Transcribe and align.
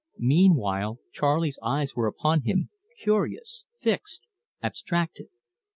Meanwhile 0.17 0.97
Charley's 1.11 1.59
eyes 1.61 1.95
were 1.95 2.07
upon 2.07 2.41
him, 2.41 2.71
curious, 2.97 3.65
fixed, 3.77 4.25
abstracted. 4.59 5.27